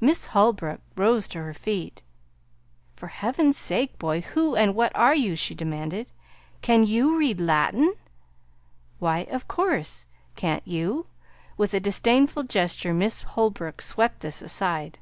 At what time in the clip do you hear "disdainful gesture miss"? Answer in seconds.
11.80-13.20